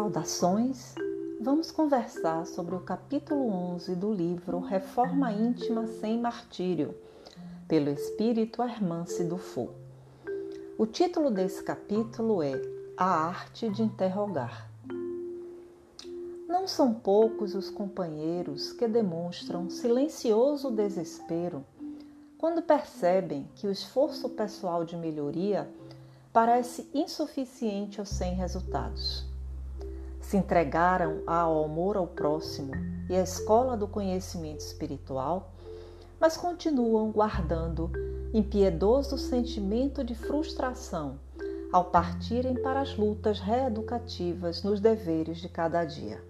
Saudações! 0.00 0.94
Vamos 1.38 1.70
conversar 1.70 2.46
sobre 2.46 2.74
o 2.74 2.80
capítulo 2.80 3.50
11 3.74 3.94
do 3.96 4.10
livro 4.10 4.58
Reforma 4.58 5.30
Íntima 5.30 5.86
Sem 5.86 6.18
Martírio, 6.18 6.94
pelo 7.68 7.90
espírito 7.90 8.62
Hermance 8.62 9.22
Dufour. 9.22 9.68
O 10.78 10.86
título 10.86 11.30
desse 11.30 11.62
capítulo 11.62 12.42
é 12.42 12.52
A 12.96 13.26
Arte 13.26 13.68
de 13.68 13.82
Interrogar. 13.82 14.70
Não 16.48 16.66
são 16.66 16.94
poucos 16.94 17.54
os 17.54 17.68
companheiros 17.68 18.72
que 18.72 18.88
demonstram 18.88 19.68
silencioso 19.68 20.70
desespero 20.70 21.62
quando 22.38 22.62
percebem 22.62 23.46
que 23.54 23.66
o 23.66 23.70
esforço 23.70 24.30
pessoal 24.30 24.82
de 24.82 24.96
melhoria 24.96 25.70
parece 26.32 26.88
insuficiente 26.94 28.00
ou 28.00 28.06
sem 28.06 28.32
resultados. 28.32 29.28
Se 30.30 30.36
entregaram 30.36 31.24
ao 31.26 31.64
amor 31.64 31.96
ao 31.96 32.06
próximo 32.06 32.70
e 33.08 33.16
à 33.16 33.20
escola 33.20 33.76
do 33.76 33.88
conhecimento 33.88 34.60
espiritual, 34.60 35.50
mas 36.20 36.36
continuam 36.36 37.10
guardando 37.10 37.90
impiedoso 38.32 39.18
sentimento 39.18 40.04
de 40.04 40.14
frustração 40.14 41.18
ao 41.72 41.86
partirem 41.86 42.54
para 42.62 42.80
as 42.80 42.96
lutas 42.96 43.40
reeducativas 43.40 44.62
nos 44.62 44.78
deveres 44.78 45.38
de 45.38 45.48
cada 45.48 45.84
dia. 45.84 46.22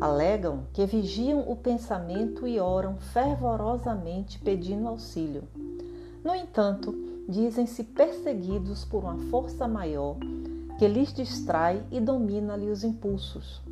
Alegam 0.00 0.68
que 0.72 0.86
vigiam 0.86 1.40
o 1.50 1.56
pensamento 1.56 2.46
e 2.46 2.60
oram 2.60 2.98
fervorosamente 2.98 4.38
pedindo 4.38 4.86
auxílio. 4.86 5.42
No 6.22 6.32
entanto, 6.32 6.94
dizem-se 7.28 7.82
perseguidos 7.82 8.84
por 8.84 9.02
uma 9.02 9.18
força 9.32 9.66
maior 9.66 10.16
que 10.78 10.88
lhes 10.88 11.12
distrai 11.12 11.84
e 11.90 12.00
domina-lhe 12.00 12.70
os 12.70 12.84
impulsos, 12.84 13.62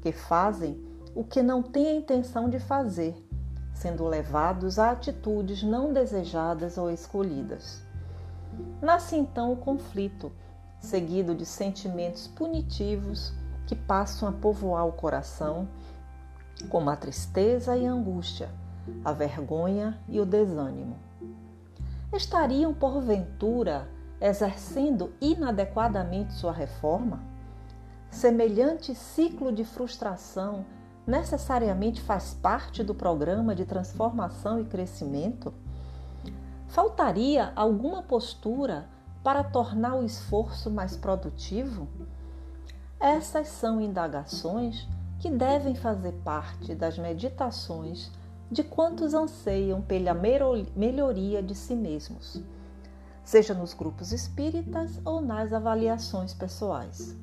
que 0.00 0.12
fazem 0.12 0.80
o 1.14 1.24
que 1.24 1.42
não 1.42 1.62
têm 1.62 1.88
a 1.88 1.94
intenção 1.94 2.48
de 2.48 2.58
fazer, 2.58 3.14
sendo 3.72 4.06
levados 4.06 4.78
a 4.78 4.90
atitudes 4.90 5.62
não 5.62 5.92
desejadas 5.92 6.78
ou 6.78 6.90
escolhidas. 6.90 7.82
Nasce 8.80 9.16
então 9.16 9.52
o 9.52 9.56
conflito, 9.56 10.32
seguido 10.80 11.34
de 11.34 11.44
sentimentos 11.44 12.26
punitivos 12.28 13.32
que 13.66 13.74
passam 13.74 14.28
a 14.28 14.32
povoar 14.32 14.86
o 14.86 14.92
coração, 14.92 15.68
como 16.68 16.90
a 16.90 16.96
tristeza 16.96 17.76
e 17.76 17.86
a 17.86 17.92
angústia, 17.92 18.48
a 19.04 19.12
vergonha 19.12 19.98
e 20.08 20.20
o 20.20 20.26
desânimo 20.26 21.08
estariam 22.16 22.72
porventura 22.72 23.86
exercendo 24.20 25.12
inadequadamente 25.20 26.32
sua 26.32 26.52
reforma? 26.52 27.20
Semelhante 28.10 28.94
ciclo 28.94 29.52
de 29.52 29.64
frustração 29.64 30.64
necessariamente 31.06 32.00
faz 32.00 32.34
parte 32.34 32.82
do 32.82 32.94
programa 32.94 33.54
de 33.54 33.64
transformação 33.64 34.60
e 34.60 34.64
crescimento? 34.64 35.52
Faltaria 36.68 37.52
alguma 37.56 38.02
postura 38.02 38.88
para 39.22 39.42
tornar 39.42 39.94
o 39.94 40.04
esforço 40.04 40.70
mais 40.70 40.96
produtivo? 40.96 41.88
Essas 43.00 43.48
são 43.48 43.80
indagações 43.80 44.86
que 45.18 45.30
devem 45.30 45.74
fazer 45.74 46.12
parte 46.24 46.74
das 46.74 46.98
meditações 46.98 48.10
de 48.50 48.62
quantos 48.62 49.14
anseiam 49.14 49.82
pela 49.82 50.14
melhoria 50.14 51.42
de 51.42 51.54
si 51.54 51.74
mesmos, 51.74 52.42
seja 53.28 53.52
nos 53.52 53.74
grupos 53.74 54.10
espíritas 54.10 54.98
ou 55.04 55.20
nas 55.20 55.52
avaliações 55.52 56.32
pessoais. 56.32 57.14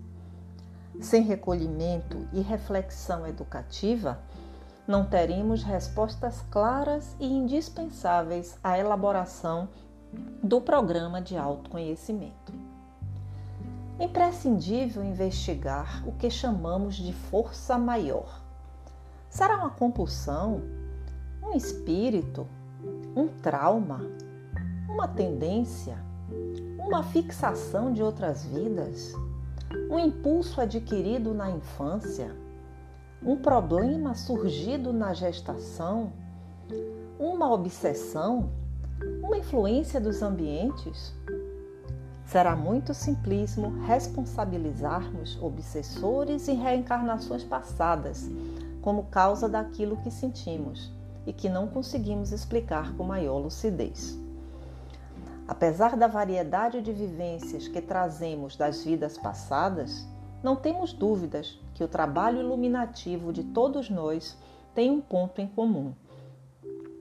Sem 1.02 1.24
recolhimento 1.24 2.28
e 2.32 2.42
reflexão 2.42 3.26
educativa, 3.26 4.20
não 4.88 5.04
teremos 5.04 5.64
respostas 5.64 6.44
claras 6.52 7.16
e 7.20 7.26
indispensáveis 7.26 8.56
à 8.64 8.78
elaboração 8.78 9.68
do 10.44 10.62
programa 10.62 11.20
de 11.20 11.36
autoconhecimento. 11.36 12.54
Imprescindível 14.00 15.04
investigar 15.04 16.08
o 16.08 16.12
que 16.12 16.30
chamamos 16.30 16.98
de 16.98 17.14
força 17.14 17.80
maior. 17.80 18.44
Será 19.28 19.58
uma 19.58 19.72
compulsão 19.72 20.62
um 21.42 21.58
espírito, 21.58 22.48
um 23.16 23.28
trauma, 23.28 24.02
uma 24.88 25.08
tendência, 25.08 25.98
uma 26.78 27.04
fixação 27.04 27.92
de 27.92 28.02
outras 28.02 28.46
vidas, 28.46 29.14
um 29.90 30.00
impulso 30.00 30.62
adquirido 30.62 31.34
na 31.34 31.50
infância, 31.52 32.36
um 33.22 33.36
problema 33.38 34.14
surgido 34.14 34.94
na 34.94 35.14
gestação, 35.14 36.14
uma 37.20 37.52
obsessão, 37.52 38.50
uma 39.24 39.38
influência 39.38 40.00
dos 40.00 40.22
ambientes? 40.22 41.14
Será 42.26 42.56
muito 42.56 42.94
simplismo 42.94 43.70
responsabilizarmos 43.86 45.42
obsessores 45.42 46.48
e 46.48 46.54
reencarnações 46.54 47.44
passadas 47.44 48.30
como 48.82 49.06
causa 49.06 49.48
daquilo 49.48 49.98
que 49.98 50.12
sentimos 50.12 50.92
e 51.26 51.34
que 51.34 51.50
não 51.50 51.68
conseguimos 51.68 52.32
explicar 52.32 52.96
com 52.96 53.04
maior 53.04 53.38
lucidez. 53.38 54.25
Apesar 55.48 55.96
da 55.96 56.08
variedade 56.08 56.82
de 56.82 56.92
vivências 56.92 57.68
que 57.68 57.82
trazemos 57.82 58.56
das 58.56 58.84
vidas 58.84 59.18
passadas, 59.18 60.08
não 60.44 60.56
temos 60.56 60.92
dúvidas 60.92 61.60
que 61.74 61.84
o 61.84 61.88
trabalho 61.88 62.40
iluminativo 62.40 63.32
de 63.32 63.44
todos 63.44 63.90
nós 63.90 64.38
tem 64.74 64.90
um 64.90 65.02
ponto 65.02 65.40
em 65.40 65.48
comum: 65.48 65.94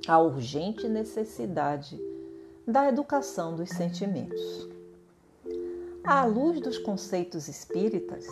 a 0.06 0.18
urgente 0.18 0.88
necessidade 0.88 1.98
da 2.66 2.88
educação 2.88 3.54
dos 3.54 3.70
sentimentos. 3.70 4.68
À 6.02 6.24
luz 6.24 6.60
dos 6.60 6.78
conceitos 6.78 7.48
espíritas, 7.48 8.26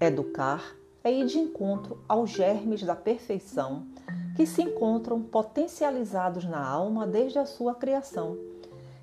educar 0.00 0.74
é 1.04 1.12
ir 1.12 1.26
de 1.26 1.38
encontro 1.38 1.98
aos 2.08 2.30
germes 2.30 2.82
da 2.82 2.96
perfeição 2.96 3.86
que 4.36 4.46
se 4.46 4.62
encontram 4.62 5.20
potencializados 5.20 6.44
na 6.44 6.62
alma 6.62 7.06
desde 7.06 7.38
a 7.38 7.44
sua 7.44 7.74
criação. 7.74 8.38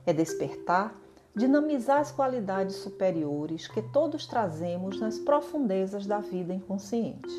É 0.08 0.14
despertar, 0.14 1.00
dinamizar 1.36 2.00
as 2.00 2.12
qualidades 2.14 2.78
superiores 2.78 3.68
que 3.68 3.82
todos 3.82 4.26
trazemos 4.26 5.00
nas 5.02 5.20
profundezas 5.20 6.08
da 6.08 6.20
vida 6.20 6.54
inconsciente. 6.54 7.30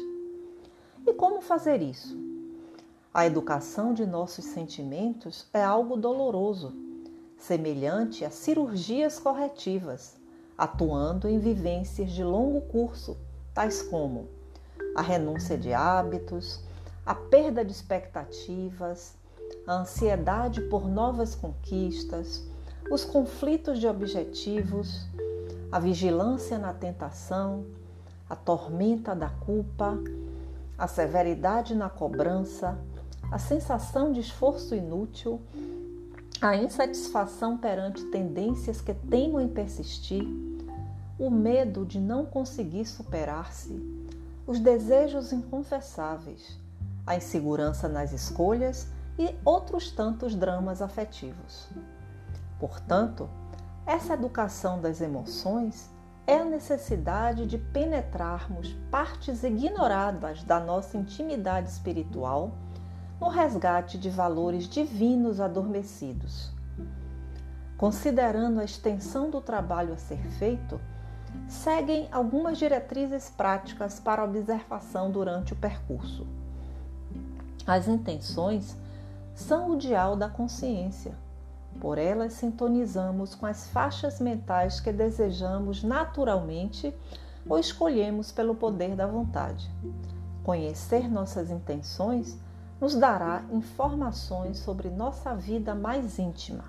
E 1.06 1.14
como 1.14 1.40
fazer 1.40 1.80
isso? 1.80 2.14
A 3.12 3.26
educação 3.26 3.94
de 3.94 4.04
nossos 4.04 4.44
sentimentos 4.44 5.48
é 5.54 5.64
algo 5.64 5.96
doloroso, 5.96 6.74
semelhante 7.38 8.22
a 8.22 8.28
cirurgias 8.30 9.18
corretivas, 9.18 10.18
atuando 10.58 11.26
em 11.26 11.38
vivências 11.38 12.10
de 12.12 12.22
longo 12.22 12.60
curso, 12.60 13.16
tais 13.54 13.80
como 13.80 14.28
a 14.94 15.00
renúncia 15.00 15.56
de 15.56 15.72
hábitos, 15.72 16.60
a 17.06 17.14
perda 17.14 17.64
de 17.64 17.72
expectativas, 17.72 19.16
a 19.66 19.72
ansiedade 19.72 20.60
por 20.62 20.86
novas 20.86 21.34
conquistas, 21.34 22.46
os 22.90 23.04
conflitos 23.04 23.78
de 23.78 23.86
objetivos, 23.86 25.06
a 25.70 25.78
vigilância 25.78 26.58
na 26.58 26.72
tentação, 26.72 27.66
a 28.28 28.34
tormenta 28.34 29.14
da 29.14 29.28
culpa, 29.28 29.98
a 30.76 30.86
severidade 30.86 31.74
na 31.74 31.90
cobrança, 31.90 32.78
a 33.30 33.38
sensação 33.38 34.10
de 34.10 34.20
esforço 34.20 34.74
inútil, 34.74 35.40
a 36.40 36.56
insatisfação 36.56 37.58
perante 37.58 38.04
tendências 38.06 38.80
que 38.80 38.94
teimam 38.94 39.42
em 39.42 39.48
persistir, 39.48 40.26
o 41.18 41.30
medo 41.30 41.84
de 41.84 42.00
não 42.00 42.24
conseguir 42.24 42.86
superar-se, 42.86 43.74
os 44.46 44.60
desejos 44.60 45.30
inconfessáveis, 45.32 46.58
a 47.06 47.16
insegurança 47.16 47.86
nas 47.86 48.12
escolhas 48.12 48.86
e 49.18 49.34
outros 49.44 49.90
tantos 49.90 50.34
dramas 50.34 50.80
afetivos. 50.80 51.68
Portanto, 52.58 53.28
essa 53.86 54.14
educação 54.14 54.80
das 54.80 55.00
emoções 55.00 55.90
é 56.26 56.38
a 56.38 56.44
necessidade 56.44 57.46
de 57.46 57.56
penetrarmos 57.56 58.74
partes 58.90 59.42
ignoradas 59.42 60.44
da 60.44 60.60
nossa 60.60 60.98
intimidade 60.98 61.70
espiritual 61.70 62.52
no 63.20 63.28
resgate 63.28 63.96
de 63.96 64.10
valores 64.10 64.68
divinos 64.68 65.40
adormecidos. 65.40 66.52
Considerando 67.78 68.60
a 68.60 68.64
extensão 68.64 69.30
do 69.30 69.40
trabalho 69.40 69.94
a 69.94 69.96
ser 69.96 70.22
feito, 70.38 70.80
seguem 71.46 72.08
algumas 72.10 72.58
diretrizes 72.58 73.30
práticas 73.30 74.00
para 74.00 74.24
observação 74.24 75.10
durante 75.10 75.52
o 75.52 75.56
percurso. 75.56 76.26
As 77.66 77.86
intenções 77.86 78.76
são 79.34 79.70
o 79.70 79.76
dial 79.76 80.16
da 80.16 80.28
consciência. 80.28 81.14
Por 81.80 81.96
elas 81.96 82.32
sintonizamos 82.32 83.34
com 83.34 83.46
as 83.46 83.68
faixas 83.68 84.20
mentais 84.20 84.80
que 84.80 84.92
desejamos 84.92 85.82
naturalmente 85.82 86.92
ou 87.48 87.58
escolhemos 87.58 88.32
pelo 88.32 88.54
poder 88.54 88.96
da 88.96 89.06
vontade. 89.06 89.70
Conhecer 90.42 91.08
nossas 91.08 91.50
intenções 91.50 92.38
nos 92.80 92.94
dará 92.94 93.42
informações 93.50 94.58
sobre 94.58 94.88
nossa 94.88 95.34
vida 95.34 95.74
mais 95.74 96.18
íntima. 96.18 96.64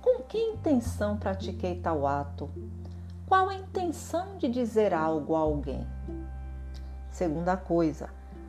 Com 0.00 0.22
que 0.22 0.38
intenção 0.38 1.16
pratiquei 1.16 1.80
tal 1.80 2.06
ato? 2.06 2.50
Qual 3.26 3.48
a 3.48 3.54
intenção 3.54 4.38
de 4.38 4.48
dizer 4.48 4.94
algo 4.94 5.34
a 5.34 5.40
alguém? 5.40 5.86
Segunda 7.10 7.56
coisa, 7.56 8.08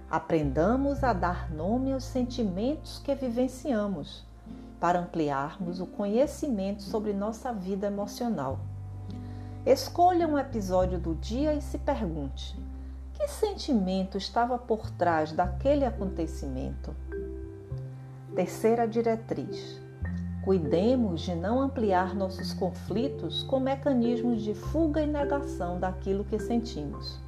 aprendamos 0.09 1.03
a 1.03 1.11
dar 1.11 1.51
nome 1.51 1.91
aos 1.91 2.03
sentimentos 2.03 2.99
que 2.99 3.13
vivenciamos, 3.13 4.25
para 4.79 4.99
ampliarmos 4.99 5.79
o 5.79 5.85
conhecimento 5.85 6.83
sobre 6.83 7.13
nossa 7.13 7.51
vida 7.51 7.87
emocional. 7.87 8.59
Escolha 9.65 10.27
um 10.27 10.37
episódio 10.37 10.97
do 10.97 11.15
dia 11.15 11.53
e 11.53 11.61
se 11.61 11.77
pergunte: 11.77 12.57
que 13.13 13.27
sentimento 13.27 14.17
estava 14.17 14.57
por 14.57 14.89
trás 14.91 15.33
daquele 15.33 15.83
acontecimento? 15.83 16.95
Terceira 18.33 18.87
diretriz: 18.87 19.81
cuidemos 20.45 21.21
de 21.21 21.35
não 21.35 21.59
ampliar 21.59 22.15
nossos 22.15 22.53
conflitos 22.53 23.43
com 23.43 23.59
mecanismos 23.59 24.41
de 24.41 24.53
fuga 24.53 25.01
e 25.01 25.07
negação 25.07 25.77
daquilo 25.77 26.23
que 26.23 26.39
sentimos. 26.39 27.19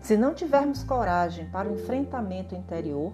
Se 0.00 0.16
não 0.16 0.34
tivermos 0.34 0.82
coragem 0.82 1.46
para 1.50 1.68
o 1.68 1.74
enfrentamento 1.74 2.56
interior, 2.56 3.12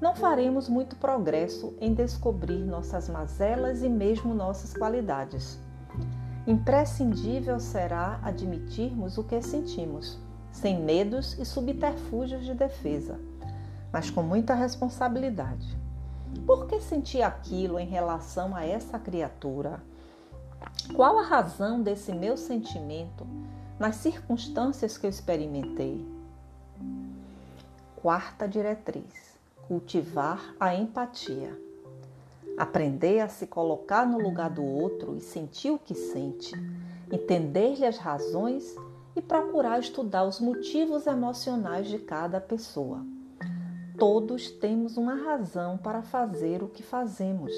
não 0.00 0.14
faremos 0.14 0.68
muito 0.68 0.96
progresso 0.96 1.74
em 1.80 1.92
descobrir 1.92 2.64
nossas 2.64 3.08
mazelas 3.08 3.82
e 3.82 3.88
mesmo 3.88 4.34
nossas 4.34 4.72
qualidades. 4.74 5.58
Imprescindível 6.46 7.58
será 7.58 8.20
admitirmos 8.22 9.18
o 9.18 9.24
que 9.24 9.42
sentimos 9.42 10.18
sem 10.50 10.80
medos 10.80 11.38
e 11.38 11.44
subterfúgios 11.44 12.44
de 12.44 12.54
defesa, 12.54 13.20
mas 13.92 14.10
com 14.10 14.22
muita 14.22 14.54
responsabilidade. 14.54 15.76
Por 16.46 16.66
que 16.66 16.80
senti 16.80 17.22
aquilo 17.22 17.78
em 17.78 17.86
relação 17.86 18.54
a 18.54 18.64
essa 18.64 18.98
criatura? 18.98 19.80
Qual 20.94 21.18
a 21.18 21.22
razão 21.22 21.82
desse 21.82 22.12
meu 22.12 22.36
sentimento 22.36 23.26
nas 23.78 23.96
circunstâncias 23.96 24.96
que 24.96 25.06
eu 25.06 25.10
experimentei? 25.10 26.06
Quarta 27.96 28.48
diretriz: 28.48 29.27
cultivar 29.68 30.54
a 30.58 30.74
empatia. 30.74 31.54
Aprender 32.56 33.20
a 33.20 33.28
se 33.28 33.46
colocar 33.46 34.06
no 34.06 34.18
lugar 34.18 34.48
do 34.48 34.64
outro 34.64 35.14
e 35.14 35.20
sentir 35.20 35.70
o 35.70 35.78
que 35.78 35.94
sente, 35.94 36.54
entender-lhe 37.12 37.84
as 37.84 37.98
razões 37.98 38.74
e 39.14 39.20
procurar 39.20 39.78
estudar 39.78 40.24
os 40.24 40.40
motivos 40.40 41.06
emocionais 41.06 41.86
de 41.86 41.98
cada 41.98 42.40
pessoa. 42.40 43.04
Todos 43.98 44.50
temos 44.50 44.96
uma 44.96 45.14
razão 45.14 45.76
para 45.76 46.00
fazer 46.00 46.62
o 46.62 46.68
que 46.68 46.82
fazemos. 46.82 47.52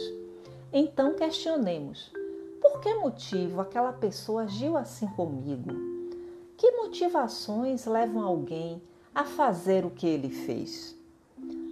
Então 0.73 1.15
questionemos: 1.15 2.13
por 2.61 2.81
que 2.81 2.93
motivo 2.95 3.61
aquela 3.61 3.93
pessoa 3.93 4.43
agiu 4.43 4.77
assim 4.77 5.07
comigo? 5.07 5.71
Que 6.57 6.73
motivações 6.73 7.87
levam 7.87 8.23
alguém 8.23 8.83
a 9.15 9.25
fazer 9.25 9.87
o 9.87 9.91
que 9.91 10.07
ele 10.07 10.29
fez? 10.29 10.99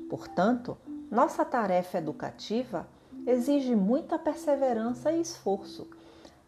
Portanto, 0.09 0.77
nossa 1.11 1.45
tarefa 1.45 1.99
educativa 1.99 2.87
exige 3.27 3.75
muita 3.75 4.19
perseverança 4.19 5.13
e 5.13 5.21
esforço, 5.21 5.87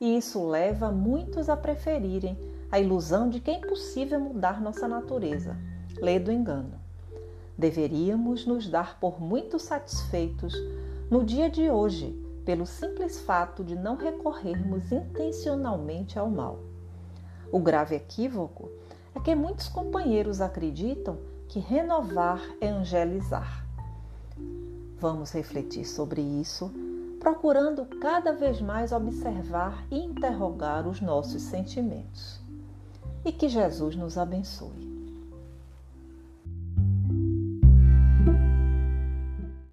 e 0.01 0.17
isso 0.17 0.47
leva 0.47 0.91
muitos 0.91 1.49
a 1.51 1.57
preferirem 1.57 2.39
a 2.73 2.81
ilusão 2.81 3.29
de 3.29 3.41
que 3.41 3.51
é 3.51 3.55
impossível 3.55 4.19
mudar 4.19 4.61
nossa 4.61 4.89
natureza. 4.89 5.57
Lê 5.99 6.19
do 6.19 6.33
engano. 6.33 6.81
Deveríamos 7.59 8.47
nos 8.47 8.67
dar 8.67 8.99
por 8.99 9.21
muito 9.21 9.59
satisfeitos 9.59 10.55
no 11.11 11.23
dia 11.23 11.51
de 11.51 11.69
hoje, 11.69 12.19
pelo 12.45 12.65
simples 12.65 13.21
fato 13.21 13.63
de 13.63 13.75
não 13.75 13.97
recorrermos 13.97 14.91
intencionalmente 14.91 16.19
ao 16.19 16.31
mal. 16.31 16.61
O 17.53 17.59
grave 17.59 17.97
equívoco 17.97 18.71
é 19.15 19.21
que 19.21 19.35
muitos 19.35 19.69
companheiros 19.69 20.41
acreditam 20.41 21.19
que 21.51 21.59
renovar 21.59 22.41
é 22.61 22.69
angelizar. 22.69 23.67
Vamos 25.01 25.33
refletir 25.33 25.85
sobre 25.85 26.23
isso, 26.23 26.73
procurando 27.19 27.85
cada 28.01 28.33
vez 28.33 28.61
mais 28.61 28.93
observar 28.93 29.85
e 29.91 29.99
interrogar 29.99 30.87
os 30.87 31.01
nossos 31.01 31.43
sentimentos 31.43 32.41
e 33.25 33.33
que 33.33 33.49
Jesus 33.49 33.97
nos 33.97 34.17
abençoe. 34.17 34.90